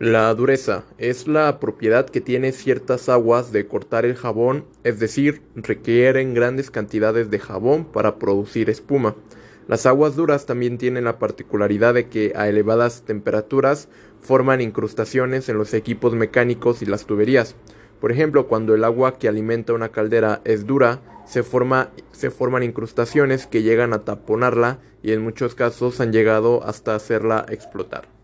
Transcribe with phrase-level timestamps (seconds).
[0.00, 5.42] La dureza es la propiedad que tiene ciertas aguas de cortar el jabón, es decir,
[5.56, 9.16] requieren grandes cantidades de jabón para producir espuma.
[9.66, 13.88] Las aguas duras también tienen la particularidad de que a elevadas temperaturas
[14.20, 17.56] forman incrustaciones en los equipos mecánicos y las tuberías.
[18.00, 21.42] Por ejemplo, cuando el agua que alimenta una caldera es dura, se,
[22.12, 27.44] se forman incrustaciones que llegan a taponarla y en muchos casos han llegado hasta hacerla
[27.48, 28.17] explotar.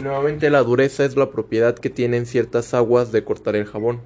[0.00, 4.00] Nuevamente la dureza es la propiedad que tienen ciertas aguas de cortar el jabón.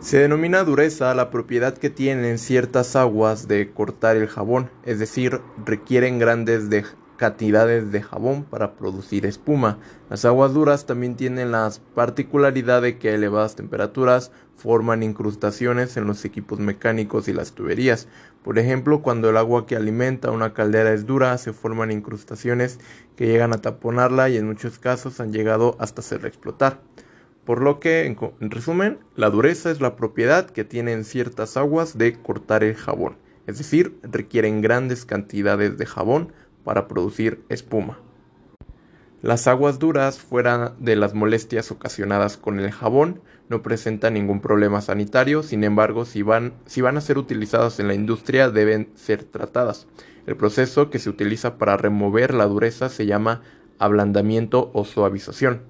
[0.00, 5.40] Se denomina dureza la propiedad que tienen ciertas aguas de cortar el jabón, es decir,
[5.64, 6.84] requieren grandes de
[7.18, 9.78] cantidades de jabón para producir espuma.
[10.08, 16.06] Las aguas duras también tienen la particularidad de que a elevadas temperaturas forman incrustaciones en
[16.06, 18.08] los equipos mecánicos y las tuberías.
[18.42, 22.78] Por ejemplo, cuando el agua que alimenta una caldera es dura, se forman incrustaciones
[23.16, 26.80] que llegan a taponarla y en muchos casos han llegado hasta hacerla explotar.
[27.44, 32.12] Por lo que, en, resumen, la dureza es la propiedad que tienen ciertas aguas de
[32.14, 33.16] cortar el jabón,
[33.46, 36.32] es decir, requieren grandes cantidades de jabón
[36.68, 37.98] para producir espuma.
[39.22, 44.82] Las aguas duras, fuera de las molestias ocasionadas con el jabón, no presentan ningún problema
[44.82, 49.24] sanitario, sin embargo, si van, si van a ser utilizadas en la industria deben ser
[49.24, 49.86] tratadas.
[50.26, 53.40] El proceso que se utiliza para remover la dureza se llama
[53.78, 55.62] ablandamiento o suavización.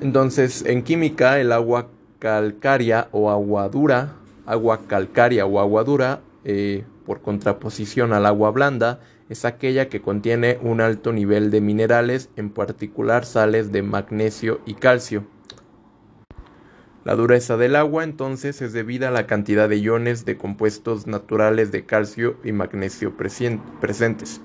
[0.00, 4.14] Entonces, en química, el agua calcárea o agua dura,
[4.46, 10.58] agua calcárea o agua dura, eh, por contraposición al agua blanda, es aquella que contiene
[10.62, 15.26] un alto nivel de minerales, en particular sales de magnesio y calcio.
[17.04, 21.72] La dureza del agua entonces es debida a la cantidad de iones de compuestos naturales
[21.72, 24.40] de calcio y magnesio presentes.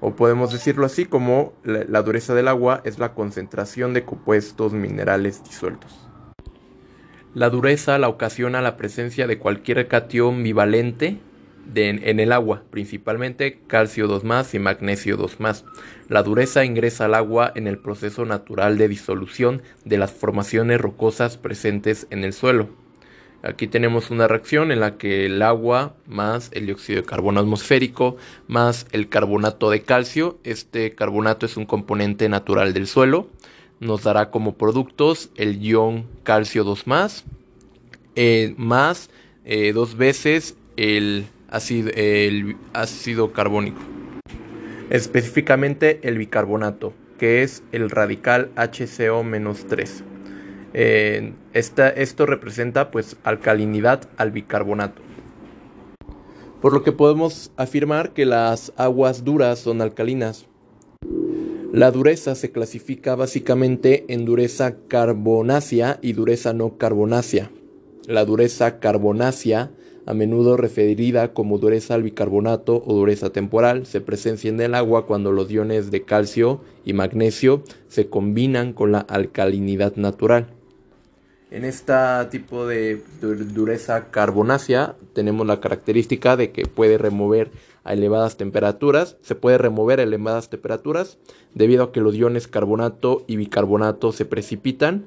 [0.00, 5.42] O podemos decirlo así como la, dureza del agua es la concentración de compuestos minerales
[5.42, 6.08] disueltos.
[7.34, 11.20] La dureza la ocasiona la presencia de cualquier cation bivalente
[11.74, 15.38] en el agua, principalmente calcio 2 y magnesio 2
[16.08, 21.36] La dureza ingresa al agua en el proceso natural de disolución de las formaciones rocosas
[21.36, 22.68] presentes en el suelo.
[23.42, 28.16] Aquí tenemos una reacción en la que el agua más el dióxido de carbono atmosférico
[28.48, 33.28] más el carbonato de calcio, este carbonato es un componente natural del suelo,
[33.78, 36.84] nos dará como productos el ion calcio 2
[38.16, 39.10] eh, más
[39.44, 43.80] eh, dos veces el ácido, el ácido carbónico.
[44.90, 50.02] Específicamente el bicarbonato, que es el radical HCO-3.
[50.74, 55.02] Eh, esto representa pues alcalinidad al bicarbonato.
[56.60, 60.46] Por lo que podemos afirmar que las aguas duras son alcalinas.
[61.72, 67.50] La dureza se clasifica básicamente en dureza carbonácea y dureza no carbonácea.
[68.06, 69.70] La dureza carbonácea
[70.08, 75.04] a menudo referida como dureza al bicarbonato o dureza temporal, se presencia en el agua
[75.04, 80.46] cuando los iones de calcio y magnesio se combinan con la alcalinidad natural.
[81.50, 81.92] En este
[82.30, 87.50] tipo de dureza carbonácea tenemos la característica de que puede remover
[87.84, 91.18] a elevadas temperaturas, se puede remover a elevadas temperaturas
[91.52, 95.04] debido a que los iones carbonato y bicarbonato se precipitan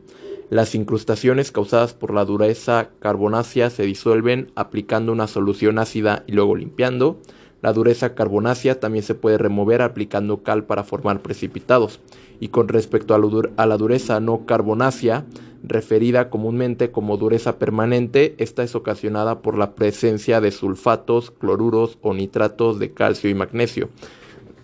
[0.51, 6.57] las incrustaciones causadas por la dureza carbonácea se disuelven aplicando una solución ácida y luego
[6.57, 7.21] limpiando.
[7.61, 12.01] La dureza carbonácea también se puede remover aplicando cal para formar precipitados.
[12.41, 15.23] Y con respecto a la dureza no carbonácea,
[15.63, 22.13] referida comúnmente como dureza permanente, esta es ocasionada por la presencia de sulfatos, cloruros o
[22.13, 23.87] nitratos de calcio y magnesio,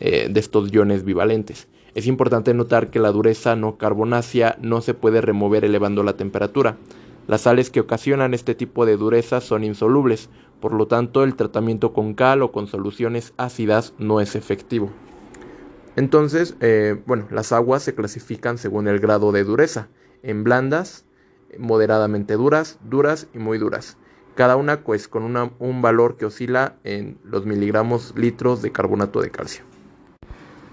[0.01, 1.69] eh, de estos iones bivalentes.
[1.97, 6.77] Es importante notar que la dureza no carbonácea no se puede remover elevando la temperatura.
[7.25, 10.29] Las sales que ocasionan este tipo de dureza son insolubles,
[10.61, 14.91] por lo tanto el tratamiento con cal o con soluciones ácidas no es efectivo.
[15.95, 19.87] Entonces, eh, bueno, las aguas se clasifican según el grado de dureza,
[20.21, 21.03] en blandas,
[21.57, 23.97] moderadamente duras, duras y muy duras.
[24.35, 25.23] Cada una pues con
[25.57, 29.76] un valor que oscila en los miligramos litros de carbonato de calcio.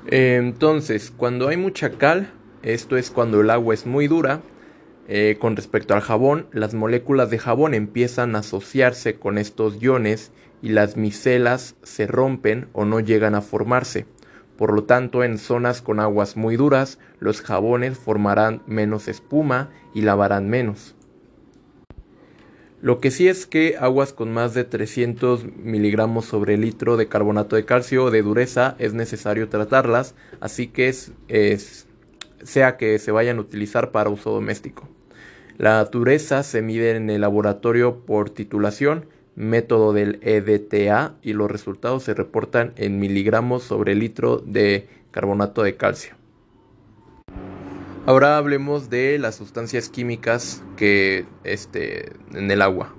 [0.06, 2.30] Entonces, cuando hay mucha cal,
[2.62, 4.42] esto es cuando el agua es muy dura,
[5.06, 10.32] eh, con respecto al jabón, las moléculas de jabón empiezan a asociarse con estos iones
[10.62, 14.06] y las micelas se rompen o no llegan a formarse.
[14.56, 20.02] Por lo tanto, en zonas con aguas muy duras, los jabones formarán menos espuma y
[20.02, 20.94] lavarán menos.
[22.84, 27.56] Lo que sí es que aguas con más de 300 miligramos sobre litro de carbonato
[27.56, 31.86] de calcio de dureza es necesario tratarlas, así que es,
[32.42, 34.86] sea que se vayan a utilizar para uso doméstico.
[35.56, 42.02] La dureza se mide en el laboratorio por titulación, método del EDTA y los resultados
[42.02, 46.16] se reportan en miligramos sobre litro de carbonato de calcio.
[48.06, 52.94] Ahora hablemos de las sustancias químicas que este, en el agua.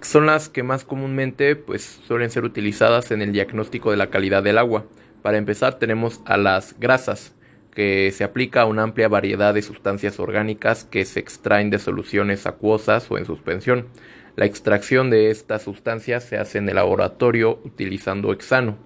[0.00, 4.44] Son las que más comúnmente pues, suelen ser utilizadas en el diagnóstico de la calidad
[4.44, 4.84] del agua.
[5.22, 7.34] Para empezar tenemos a las grasas,
[7.74, 12.46] que se aplica a una amplia variedad de sustancias orgánicas que se extraen de soluciones
[12.46, 13.88] acuosas o en suspensión.
[14.36, 18.78] La extracción de estas sustancias se hace en el laboratorio utilizando hexano.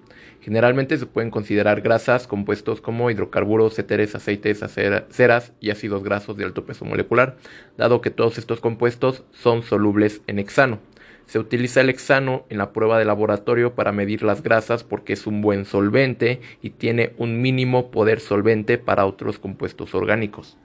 [0.45, 4.63] Generalmente se pueden considerar grasas compuestos como hidrocarburos, éteres, aceites,
[5.09, 7.39] ceras y ácidos grasos de alto peso molecular,
[7.79, 10.81] dado que todos estos compuestos son solubles en hexano.
[11.25, 15.27] Se utiliza el hexano en la prueba de laboratorio para medir las grasas porque es
[15.27, 20.59] un buen solvente y tiene un mínimo poder solvente para otros compuestos orgánicos.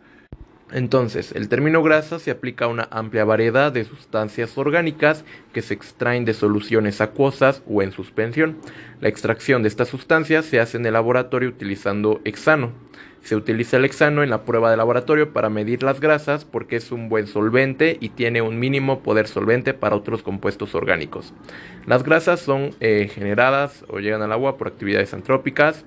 [0.71, 5.73] Entonces, el término grasa se aplica a una amplia variedad de sustancias orgánicas que se
[5.73, 8.57] extraen de soluciones acuosas o en suspensión.
[9.01, 12.71] La extracción de estas sustancias se hace en el laboratorio utilizando hexano.
[13.23, 16.91] Se utiliza el hexano en la prueba de laboratorio para medir las grasas porque es
[16.91, 21.33] un buen solvente y tiene un mínimo poder solvente para otros compuestos orgánicos.
[21.85, 25.83] Las grasas son eh, generadas o llegan al agua por actividades antrópicas.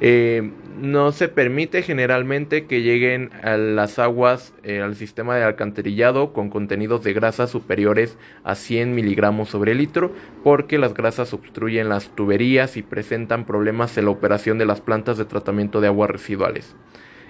[0.00, 6.34] Eh, no se permite generalmente que lleguen a las aguas eh, al sistema de alcantarillado
[6.34, 10.12] con contenidos de grasas superiores a 100 miligramos sobre litro
[10.44, 15.16] porque las grasas obstruyen las tuberías y presentan problemas en la operación de las plantas
[15.16, 16.76] de tratamiento de aguas residuales.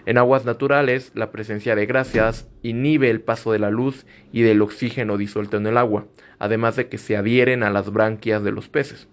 [0.04, 4.62] En aguas naturales, la presencia de grasas inhibe el paso de la luz y del
[4.62, 6.06] oxígeno disuelto en el agua,
[6.38, 9.08] además de que se adhieren a las branquias de los peces.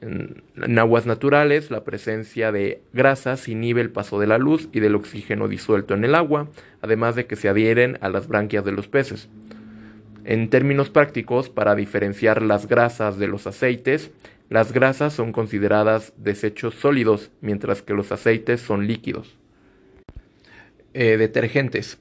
[0.00, 4.94] En, aguas naturales, la presencia de grasas inhibe el paso de la luz y del
[4.94, 6.48] oxígeno disuelto en el agua,
[6.82, 9.28] además de que se adhieren a las branquias de los peces.
[10.24, 14.10] En términos prácticos, para diferenciar las grasas de los aceites,
[14.50, 19.36] las grasas son consideradas desechos sólidos, mientras que los aceites son líquidos.
[20.94, 21.98] Eh, detergentes.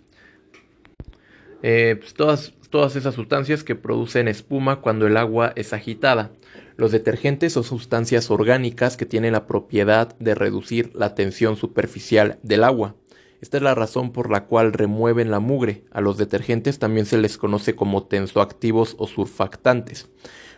[1.63, 6.31] Eh, pues todas, todas esas sustancias que producen espuma cuando el agua es agitada.
[6.75, 12.63] Los detergentes son sustancias orgánicas que tienen la propiedad de reducir la tensión superficial del
[12.63, 12.95] agua.
[13.42, 15.83] Esta es la razón por la cual remueven la mugre.
[15.92, 20.09] A los detergentes también se les conoce como tensoactivos o surfactantes.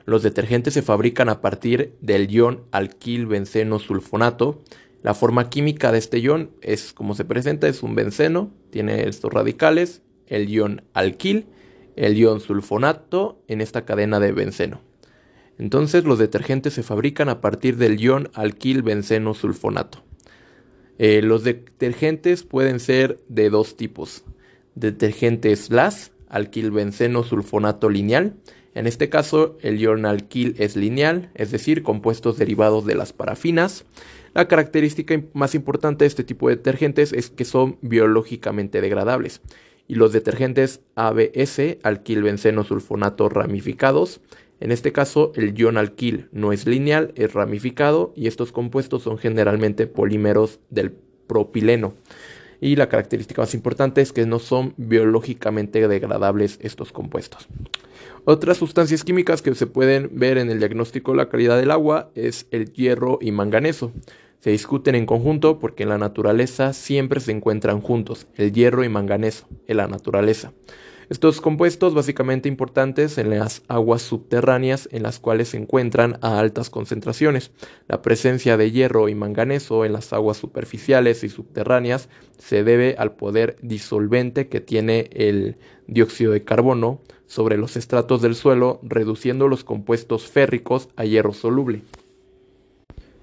[0.06, 4.62] Los detergentes se fabrican a partir del ion alquil benceno sulfonato.
[5.04, 9.31] La forma química de este ion es como se presenta, es un benceno, tiene estos
[9.31, 11.45] radicales, el ion alquil,
[11.95, 14.81] el ion sulfonato en esta cadena de benceno.
[15.57, 20.03] Entonces los detergentes se fabrican a partir del ion alquil benceno sulfonato.
[20.97, 24.23] Eh, los detergentes pueden ser de dos tipos.
[24.75, 28.35] Detergentes LAS, alquil benceno sulfonato lineal.
[28.73, 33.85] En este caso, el ion alquil es lineal, es decir, compuestos derivados de las parafinas.
[34.33, 39.41] La característica más importante de este tipo de detergentes es que son biológicamente degradables.
[39.89, 44.21] Y los detergentes ABS, alquil benceno sulfonato ramificados,
[44.59, 49.18] en este caso, el ion alquil no es lineal, es ramificado y estos compuestos son
[49.18, 50.91] generalmente polímeros del
[51.27, 51.93] propileno.
[52.62, 57.48] Y la característica más importante es que no son biológicamente degradables estos compuestos.
[58.25, 62.12] Otras sustancias químicas que se pueden ver en el diagnóstico de la calidad del agua
[62.15, 63.93] es el hierro y manganeso.
[64.39, 68.89] Se discuten en conjunto porque en la naturaleza siempre se encuentran juntos, el hierro y
[68.89, 70.53] manganeso, en la naturaleza.
[71.10, 76.69] Estos compuestos básicamente importantes en las aguas subterráneas en las cuales se encuentran a altas
[76.69, 77.51] concentraciones.
[77.88, 83.15] La presencia de hierro y manganeso en las aguas superficiales y subterráneas se debe al
[83.15, 89.63] poder disolvente que tiene el dióxido de carbono sobre los estratos del suelo, reduciendo los
[89.63, 91.81] compuestos férricos a hierro soluble.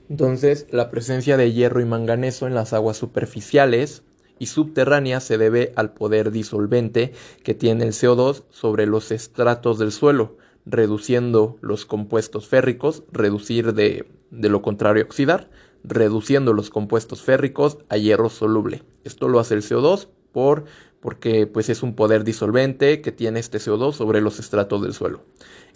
[0.09, 4.03] Entonces, la presencia de hierro y manganeso en las aguas superficiales
[4.39, 9.93] y subterránea se debe al poder disolvente que tiene el CO2 sobre los estratos del
[9.93, 15.51] suelo, reduciendo los compuestos férricos, reducir de, de lo contrario oxidar,
[15.83, 18.83] reduciendo los compuestos férricos a hierro soluble.
[19.05, 20.65] Esto lo hace el CO2 por
[21.07, 25.23] porque pues es un poder disolvente que tiene este CO2 sobre los estratos del suelo.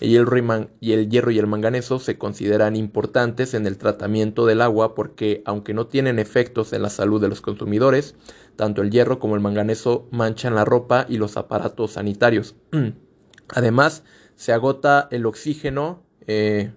[0.01, 0.37] El hierro
[0.81, 5.43] y, el hierro y el manganeso se consideran importantes en el tratamiento del agua porque
[5.45, 8.17] aunque no tienen efectos en la salud de los consumidores,
[8.57, 12.57] Tanto el hierro como el manganeso manchan la ropa y los aparatos sanitarios.
[13.55, 14.03] Además,
[14.35, 16.73] se agota el oxígeno, eh,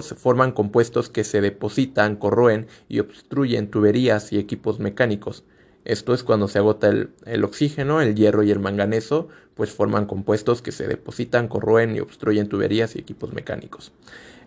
[0.00, 5.44] se forman compuestos que se depositan, corroen y obstruyen tuberías y equipos mecánicos.
[5.90, 10.62] Esto es cuando se agota el, oxígeno, el hierro y el manganeso, pues forman compuestos
[10.62, 13.90] que se depositan, corroen y obstruyen tuberías y equipos mecánicos.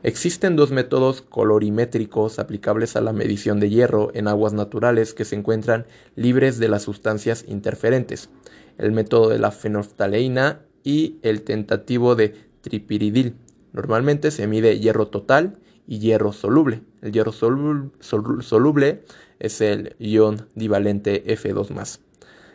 [0.04, 5.36] Existen dos métodos colorimétricos aplicables a la medición de hierro en aguas naturales que se
[5.36, 5.86] encuentran
[6.16, 8.30] libres de las sustancias interferentes,
[8.78, 13.36] el método de la fenoftaleína y el tentativo de tripiridil.
[13.74, 16.84] Normalmente se mide hierro total y hierro soluble.
[17.02, 19.04] El hierro soluble
[19.44, 22.00] es el ion divalente F2+.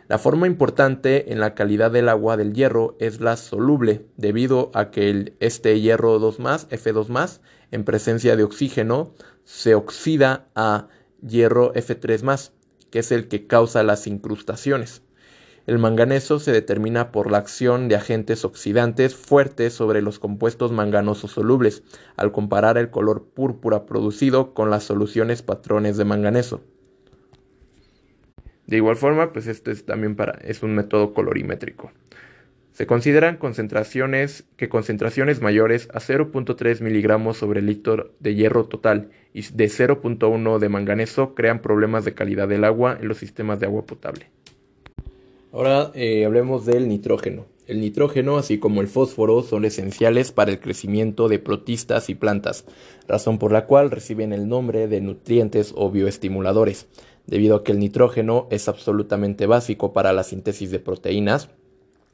[0.09, 4.89] La forma importante en la calidad del agua del hierro es la soluble, debido a
[4.89, 10.87] que este hierro 2 F2 en presencia de oxígeno, se oxida a
[11.21, 12.51] hierro F3
[12.89, 15.03] que es el que causa las incrustaciones.
[15.67, 21.33] El manganeso se determina por la acción de agentes oxidantes fuertes sobre los compuestos manganosos
[21.33, 21.83] solubles,
[22.15, 26.61] al comparar el color púrpura producido con las soluciones patrones de manganeso.
[28.69, 31.91] De igual forma, pues esto es también para, es un método colorimétrico.
[32.71, 39.41] Se consideran concentraciones que concentraciones mayores a 0.3 miligramos sobre litro de hierro total y
[39.41, 43.87] de 0.1 de manganeso crean problemas de calidad del agua en los sistemas de agua
[43.87, 44.27] potable.
[45.51, 47.47] Ahora eh, hablemos del nitrógeno.
[47.65, 52.65] El nitrógeno, así como el fósforo, son esenciales para el crecimiento de protistas y plantas,
[53.07, 56.87] razón por la cual reciben el nombre de nutrientes o bioestimuladores,
[57.29, 61.49] debido a que el nitrógeno es absolutamente básico para la síntesis de proteínas,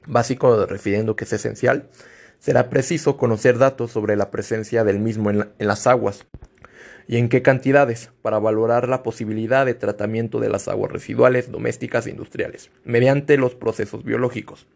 [0.06, 1.90] básico refiriendo que es esencial,
[2.40, 6.26] será preciso conocer datos sobre la presencia del mismo en las aguas,
[7.08, 12.08] y en qué cantidades para valorar la posibilidad de tratamiento de las aguas residuales domésticas
[12.08, 14.68] e industriales mediante los procesos biológicos.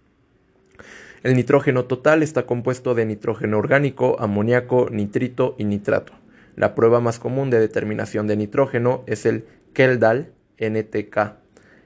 [1.24, 6.14] El nitrógeno total está compuesto de nitrógeno orgánico, amoníaco, nitrito y nitrato.
[6.56, 11.18] La prueba más común de determinación de nitrógeno es el Keldal NTK.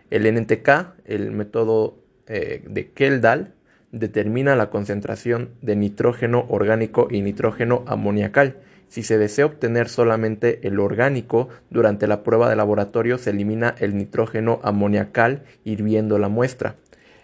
[0.09, 0.69] El NTK,
[1.05, 3.53] el método eh, de Keldal,
[3.91, 8.57] determina la concentración de nitrógeno orgánico y nitrógeno amoniacal
[8.93, 13.97] si se desea obtener solamente el orgánico, durante la prueba de laboratorio se elimina el
[13.97, 16.75] nitrógeno amoniacal hirviendo la muestra.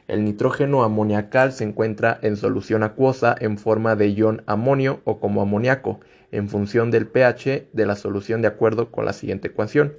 [0.08, 5.44] El nitrógeno amoniacal se encuentra en solución acuosa en forma de ion amonio o como
[5.44, 6.00] amoníaco,
[6.32, 9.94] en función del pH de la solución de acuerdo con la siguiente ecuación,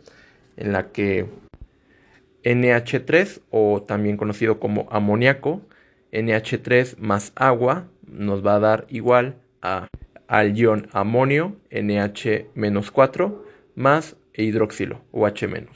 [0.60, 1.26] en la que
[2.44, 5.62] NH3 o también conocido como amoníaco,
[6.12, 9.88] NH3 más agua nos va a dar igual a
[10.26, 13.36] al ion amonio NH-4
[13.74, 15.66] más hidroxilo OH-.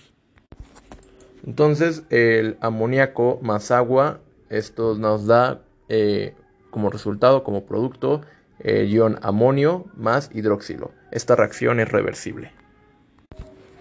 [1.45, 6.35] Entonces el amoníaco más agua, esto nos da eh,
[6.71, 8.23] como resultado, como producto,
[8.61, 10.93] el ion amonio más hidroxilo.
[11.11, 12.53] Esta reacción es reversible.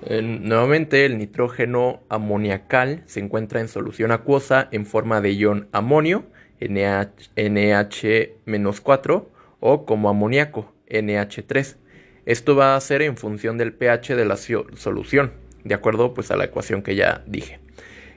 [0.10, 6.26] Nuevamente el nitrógeno amoniacal se encuentra en solución acuosa en forma de ion amonio
[6.60, 9.26] NH-4
[9.60, 11.78] o como amoníaco NH3.
[12.26, 15.34] Esto va a ser en función del pH de la solución,
[15.64, 17.60] de acuerdo pues a la ecuación que ya dije.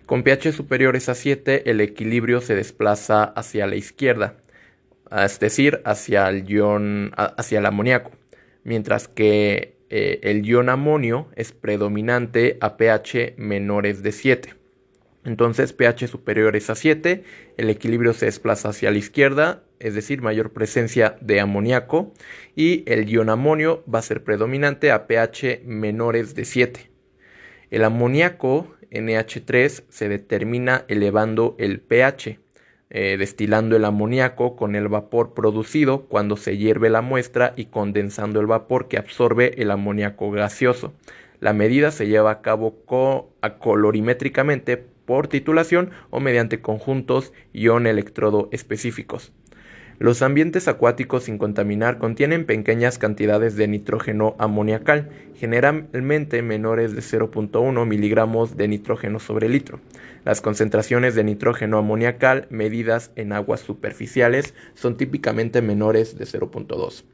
[0.07, 4.37] Con pH superiores a 7 el equilibrio se desplaza hacia la izquierda,
[5.11, 8.13] es decir, hacia el ion, hacia el amoníaco,
[8.63, 14.55] mientras que eh, el ion amonio es predominante a pH menores de 7.
[15.25, 17.25] Entonces, pH superiores a 7,
[17.57, 22.15] el equilibrio se desplaza hacia la izquierda, es decir, mayor presencia de amoníaco,
[22.55, 26.91] y el ion amonio va a ser predominante a pH menores de 7.
[27.71, 32.39] El amoníaco NH3 se determina elevando el pH,
[32.89, 38.41] eh, destilando el amoníaco con el vapor producido cuando se hierve la muestra y condensando
[38.41, 40.95] el vapor que absorbe el amoníaco gaseoso.
[41.41, 42.77] La medida se lleva a cabo
[43.59, 49.33] colorimétricamente por titulación o mediante conjuntos ion-electrodo específicos.
[49.99, 57.87] Los ambientes acuáticos sin contaminar contienen pequeñas cantidades de nitrógeno amoniacal, generalmente menores de 0.1
[57.87, 59.81] miligramos de nitrógeno sobre litro.
[60.25, 67.05] Las concentraciones de nitrógeno amoniacal medidas en aguas superficiales son típicamente menores de 0.2,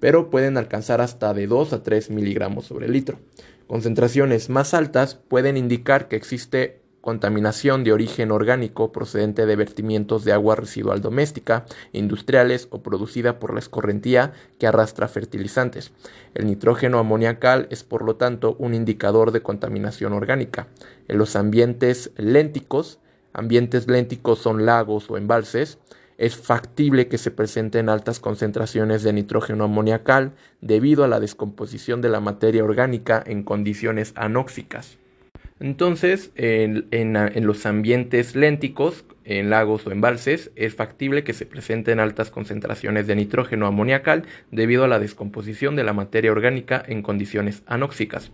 [0.00, 3.20] pero pueden alcanzar hasta de 2 a 3 miligramos sobre litro.
[3.68, 10.32] Concentraciones más altas pueden indicar que existe contaminación de origen orgánico procedente de vertimientos de
[10.32, 15.90] agua residual doméstica, industriales o producida por la escorrentía que arrastra fertilizantes.
[16.34, 20.68] El nitrógeno amoniacal es por lo tanto un indicador de contaminación orgánica.
[21.08, 23.00] En los ambientes lénticos,
[23.32, 25.78] ambientes lénticos son lagos o embalses,
[26.18, 32.10] es factible que se presenten altas concentraciones de nitrógeno amoniacal debido a la descomposición de
[32.10, 35.01] la materia orgánica en condiciones anóxicas.
[35.62, 42.32] Entonces, en, los ambientes lénticos, en lagos o embalses, es factible que se presenten altas
[42.32, 48.32] concentraciones de nitrógeno amoniacal debido a la descomposición de la materia orgánica en condiciones anóxicas.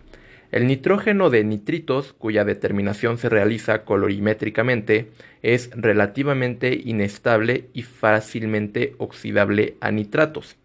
[0.51, 5.11] El nitrógeno de nitritos, cuya determinación se realiza colorimétricamente,
[5.43, 10.57] es relativamente inestable y fácilmente oxidable a nitratos.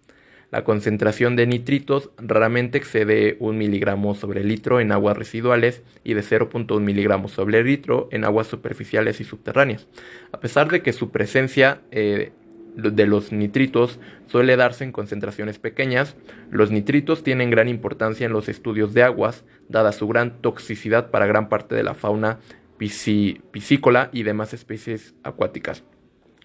[0.54, 6.22] La concentración de nitritos raramente excede 1 miligramo sobre litro en aguas residuales y de
[6.22, 9.88] 0.1 miligramos sobre litro en aguas superficiales y subterráneas.
[10.30, 12.30] A pesar de que su presencia eh,
[12.76, 16.14] de los nitritos suele darse en concentraciones pequeñas,
[16.52, 21.26] los nitritos tienen gran importancia en los estudios de aguas, dada su gran toxicidad para
[21.26, 22.38] gran parte de la fauna
[22.78, 25.82] piscícola y demás especies acuáticas.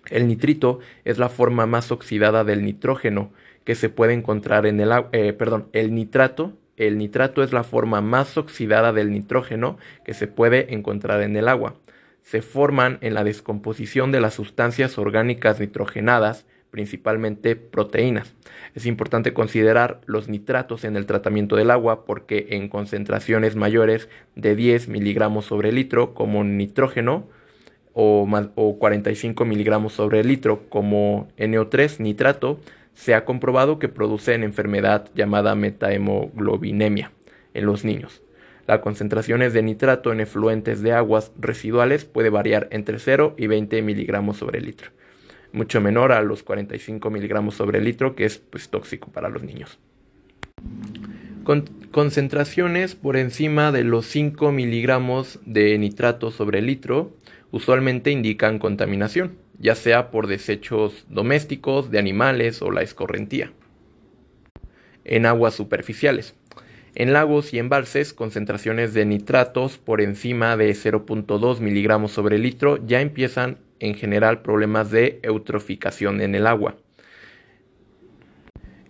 [0.09, 3.31] El nitrito es la forma más oxidada del nitrógeno,
[3.63, 6.53] que se puede encontrar en el agua, eh, perdón, el nitrato.
[6.77, 11.47] El nitrato es la forma más oxidada del nitrógeno que se puede encontrar en el
[11.47, 11.75] agua.
[12.21, 18.33] Se forman en la descomposición de las sustancias orgánicas nitrogenadas, principalmente proteínas.
[18.75, 24.55] Es importante considerar los nitratos en el tratamiento del agua porque en concentraciones mayores de
[24.55, 27.27] 10 miligramos sobre litro como nitrógeno
[27.93, 32.59] o, o 45 miligramos sobre litro como NO3 nitrato
[32.99, 37.13] se ha comprobado que producen enfermedad llamada metahemoglobinemia
[37.53, 38.21] en los niños.
[38.67, 43.81] Las concentraciones de nitrato en efluentes de aguas residuales puede variar entre 0 y 20
[43.83, 44.91] miligramos sobre litro,
[45.53, 49.79] mucho menor a los 45 miligramos sobre litro que es pues, tóxico para los niños.
[51.45, 57.15] Con concentraciones por encima de los 5 miligramos de nitrato sobre litro
[57.51, 63.51] usualmente indican contaminación ya sea por desechos domésticos, de animales o la escorrentía.
[65.03, 66.35] En aguas superficiales.
[66.95, 72.99] En lagos y embalses, concentraciones de nitratos por encima de 0.2 miligramos sobre litro ya
[73.01, 76.77] empiezan en general problemas de eutroficación en el agua.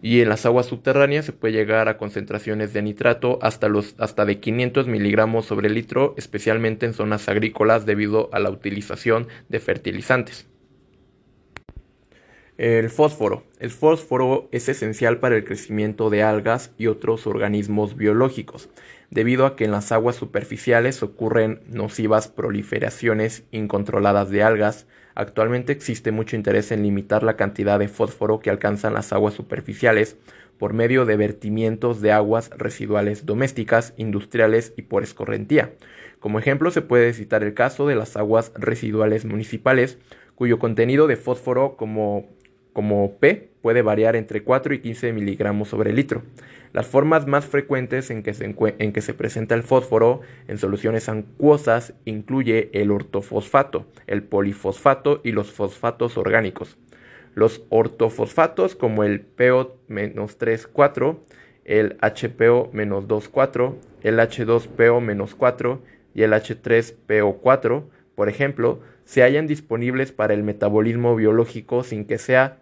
[0.01, 4.23] Y en las aguas subterráneas se puede llegar a concentraciones de nitrato hasta, los, hasta
[4.23, 10.47] de 500 miligramos sobre litro, especialmente en zonas agrícolas debido a la utilización de fertilizantes.
[12.59, 13.43] El fósforo.
[13.61, 18.67] El fósforo es esencial para el crecimiento de algas y otros organismos biológicos,
[19.09, 24.87] debido a que en las aguas superficiales ocurren nocivas proliferaciones incontroladas de algas.
[25.15, 30.17] Actualmente existe mucho interés en limitar la cantidad de fósforo que alcanzan las aguas superficiales
[30.57, 35.71] por medio de vertimientos de aguas residuales domésticas, industriales y por escorrentía.
[36.19, 39.97] Como ejemplo se puede citar el caso de las aguas residuales municipales,
[40.35, 42.27] cuyo contenido de fósforo como
[42.79, 46.23] como P puede variar entre 4 y 15 miligramos sobre litro.
[46.71, 51.09] Las formas más frecuentes en que, se en que se presenta el fósforo en soluciones
[51.09, 56.77] acuosas incluye el ortofosfato, el polifosfato y los fosfatos orgánicos.
[57.35, 61.17] Los ortofosfatos como el PO-34,
[61.65, 65.79] el HPO-24, el H2PO-4
[66.15, 67.83] y el H3PO4,
[68.15, 72.61] por ejemplo, se hallan disponibles para el metabolismo biológico sin que sea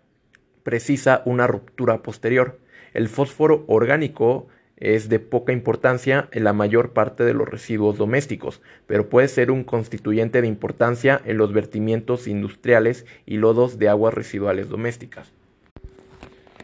[0.67, 2.59] precisa una ruptura posterior.
[2.93, 8.61] El fósforo orgánico es de poca importancia en la mayor parte de los residuos domésticos,
[8.85, 14.13] pero puede ser un constituyente de importancia en los vertimientos industriales y lodos de aguas
[14.13, 15.31] residuales domésticas.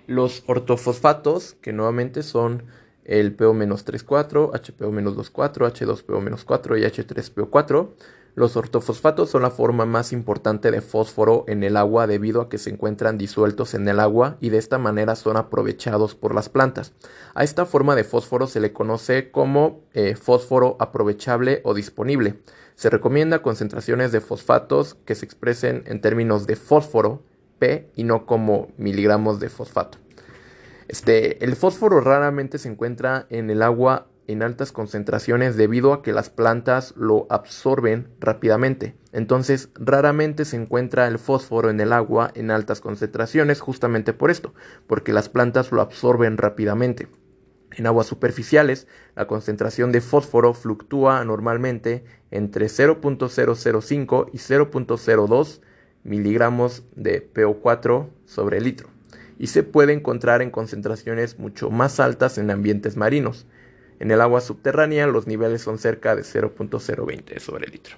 [0.05, 2.63] Los ortofosfatos, que nuevamente son
[3.05, 7.87] el PO-34, HPO-24, H2PO-4 y H3PO4,
[8.35, 12.57] los ortofosfatos son la forma más importante de fósforo en el agua debido a que
[12.57, 16.93] se encuentran disueltos en el agua y de esta manera son aprovechados por las plantas.
[17.35, 22.39] A esta forma de fósforo se le conoce como eh, fósforo aprovechable o disponible.
[22.75, 27.21] Se recomienda concentraciones de fosfatos que se expresen en términos de fósforo
[27.59, 29.99] P y no como miligramos de fosfato.
[30.87, 36.13] Este, el fósforo raramente se encuentra en el agua en altas concentraciones debido a que
[36.13, 38.95] las plantas lo absorben rápidamente.
[39.11, 44.53] Entonces, raramente se encuentra el fósforo en el agua en altas concentraciones justamente por esto,
[44.87, 47.07] porque las plantas lo absorben rápidamente.
[47.75, 55.61] En aguas superficiales, la concentración de fósforo fluctúa normalmente entre 0.005 y 0.02
[56.03, 58.89] miligramos de PO4 sobre litro
[59.39, 63.45] y se puede encontrar en concentraciones mucho más altas en ambientes marinos.
[64.03, 67.95] En el agua subterránea los niveles son cerca de 0.020 sobre litro.